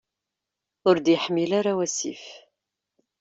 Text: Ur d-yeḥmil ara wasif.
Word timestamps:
Ur 0.87 0.95
d-yeḥmil 0.99 1.51
ara 1.59 1.77
wasif. 1.77 2.25